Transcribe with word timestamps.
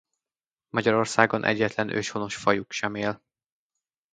Magyarországon 0.69 1.43
egyetlen 1.43 1.89
őshonos 1.89 2.35
fajuk 2.35 2.71
sem 2.71 2.95
él. 2.95 3.21